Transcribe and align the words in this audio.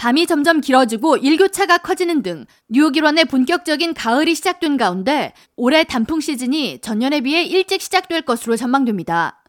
밤이 0.00 0.26
점점 0.26 0.62
길어지고 0.62 1.18
일교차가 1.18 1.76
커지는 1.76 2.22
등 2.22 2.46
뉴욕 2.70 2.96
일원의 2.96 3.26
본격적인 3.26 3.92
가을이 3.92 4.34
시작된 4.34 4.78
가운데 4.78 5.34
올해 5.56 5.84
단풍 5.84 6.20
시즌이 6.20 6.78
전년에 6.80 7.20
비해 7.20 7.42
일찍 7.44 7.82
시작될 7.82 8.22
것으로 8.22 8.56
전망됩니다. 8.56 9.44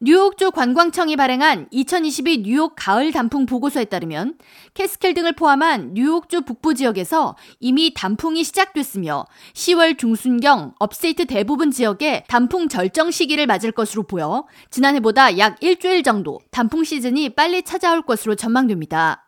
뉴욕주 0.00 0.50
관광청이 0.50 1.14
발행한 1.14 1.68
2022 1.70 2.42
뉴욕 2.42 2.74
가을 2.74 3.12
단풍 3.12 3.46
보고서에 3.46 3.84
따르면 3.84 4.34
캐츠킬 4.74 5.14
등을 5.14 5.34
포함한 5.34 5.94
뉴욕주 5.94 6.40
북부 6.40 6.74
지역에서 6.74 7.36
이미 7.60 7.94
단풍이 7.94 8.42
시작됐으며 8.42 9.24
10월 9.54 9.96
중순경 9.96 10.74
upstate 10.80 11.26
대부분 11.26 11.70
지역에 11.70 12.24
단풍 12.26 12.68
절정 12.68 13.12
시기를 13.12 13.46
맞을 13.46 13.70
것으로 13.70 14.02
보여 14.02 14.48
지난해보다 14.68 15.38
약 15.38 15.62
일주일 15.62 16.02
정도 16.02 16.40
단풍 16.50 16.82
시즌이 16.82 17.36
빨리 17.36 17.62
찾아올 17.62 18.02
것으로 18.02 18.34
전망됩니다. 18.34 19.25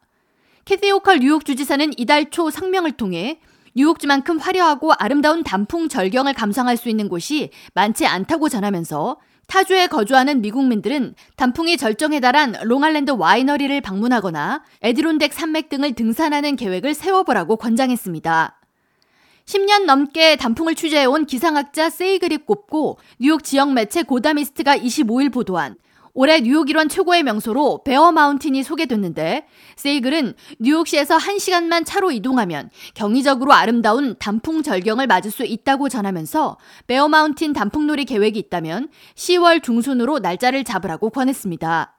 캐시 0.69 0.91
호컬 0.91 1.21
뉴욕 1.21 1.47
주지사는 1.47 1.93
이달 1.97 2.29
초 2.29 2.51
성명을 2.51 2.93
통해 2.93 3.41
뉴욕주만큼 3.75 4.37
화려하고 4.37 4.93
아름다운 4.93 5.43
단풍 5.43 5.89
절경을 5.89 6.35
감상할 6.35 6.77
수 6.77 6.91
있는 6.91 7.09
곳이 7.09 7.49
많지 7.73 8.05
않다고 8.05 8.51
전하면서 8.51 9.17
타주에 9.47 9.87
거주하는 9.87 10.43
미국민들은 10.43 11.15
단풍이 11.37 11.79
절정에 11.79 12.21
달한 12.21 12.55
롱아일랜드 12.65 13.13
와이너리를 13.13 13.81
방문하거나 13.81 14.63
에디론덱 14.83 15.33
산맥 15.33 15.71
등을 15.71 15.95
등산하는 15.95 16.57
계획을 16.57 16.93
세워보라고 16.93 17.57
권장했습니다. 17.57 18.61
10년 19.47 19.87
넘게 19.87 20.37
단풍을 20.37 20.75
취재해온 20.75 21.25
기상학자 21.25 21.89
세이글이 21.89 22.45
꼽고 22.45 22.99
뉴욕 23.19 23.43
지역 23.43 23.73
매체 23.73 24.03
고다미스트가 24.03 24.77
25일 24.77 25.33
보도한 25.33 25.77
올해 26.21 26.41
뉴욕 26.41 26.69
일원 26.69 26.89
최고의 26.89 27.23
명소로 27.23 27.85
베어 27.85 28.11
마운틴이 28.11 28.65
소개됐는데 28.65 29.47
세이글은 29.77 30.35
뉴욕시에서 30.59 31.17
1시간만 31.17 31.87
차로 31.87 32.11
이동하면 32.11 32.71
경이적으로 32.95 33.53
아름다운 33.53 34.17
단풍 34.19 34.65
절경을 34.65 35.07
맞을 35.07 35.31
수 35.31 35.45
있다고 35.45 35.89
전하면서 35.89 36.59
베어 36.89 37.07
마운틴 37.07 37.53
단풍놀이 37.53 38.05
계획이 38.05 38.37
있다면 38.37 38.89
10월 39.15 39.63
중순으로 39.63 40.19
날짜를 40.19 40.65
잡으라고 40.65 41.11
권했습니다. 41.11 41.97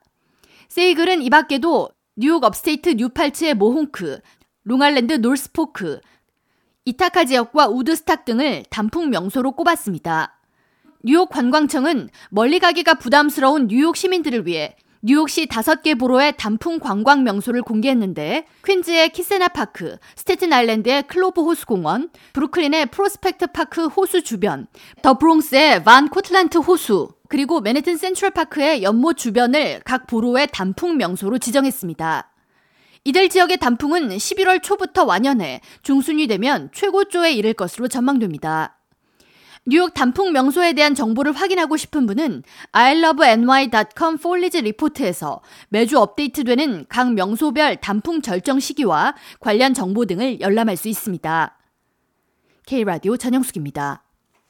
세이글은 0.68 1.22
이 1.22 1.30
밖에도 1.30 1.88
뉴욕 2.14 2.44
upstate 2.44 2.90
뉴팔츠의 2.98 3.54
모홍크, 3.54 4.20
롱아일랜드 4.64 5.14
놀스포크, 5.14 5.98
이타카 6.84 7.24
지역과 7.24 7.68
우드스탁 7.68 8.26
등을 8.26 8.64
단풍 8.68 9.08
명소로 9.08 9.52
꼽았습니다. 9.52 10.39
뉴욕 11.02 11.30
관광청은 11.30 12.10
멀리 12.28 12.58
가기가 12.58 12.94
부담스러운 12.94 13.68
뉴욕 13.68 13.96
시민들을 13.96 14.46
위해 14.46 14.76
뉴욕시 15.02 15.46
다섯 15.46 15.82
개 15.82 15.94
borough의 15.94 16.34
단풍 16.36 16.78
관광 16.78 17.24
명소를 17.24 17.62
공개했는데 17.62 18.44
퀸즈의 18.66 19.08
키세나 19.12 19.48
파크, 19.48 19.96
스테튼 20.14 20.52
아일랜드의 20.52 21.04
클로브 21.04 21.42
호수 21.42 21.64
공원, 21.64 22.10
브루클린의 22.34 22.86
프로스펙트 22.86 23.46
파크 23.46 23.86
호수 23.86 24.22
주변, 24.22 24.66
더 25.00 25.16
브롱스의 25.16 25.84
반 25.84 26.08
코틀란트 26.08 26.58
호수, 26.58 27.08
그리고 27.30 27.62
맨해튼 27.62 27.96
센트럴 27.96 28.32
파크의 28.32 28.82
연못 28.82 29.16
주변을 29.16 29.80
각 29.86 30.06
borough의 30.06 30.48
단풍 30.52 30.98
명소로 30.98 31.38
지정했습니다. 31.38 32.30
이들 33.04 33.30
지역의 33.30 33.56
단풍은 33.56 34.10
11월 34.10 34.62
초부터 34.62 35.04
완연해 35.04 35.62
중순이 35.82 36.26
되면 36.26 36.68
최고조에 36.74 37.32
이를 37.32 37.54
것으로 37.54 37.88
전망됩니다. 37.88 38.79
뉴욕 39.70 39.94
단풍 39.94 40.32
명소에 40.32 40.72
대한 40.72 40.96
정보를 40.96 41.30
확인하고 41.30 41.76
싶은 41.76 42.04
분은 42.04 42.42
iloveny.com 42.72 44.18
폴리즈 44.18 44.56
리포트에서 44.56 45.42
매주 45.68 45.96
업데이트되는 45.96 46.86
각 46.88 47.14
명소별 47.14 47.76
단풍 47.76 48.20
절정 48.20 48.58
시기와 48.58 49.14
관련 49.38 49.72
정보 49.72 50.06
등을 50.06 50.40
열람할 50.40 50.76
수 50.76 50.88
있습니다. 50.88 51.56
K라디오 52.66 53.16
전영숙입니다. 53.16 54.02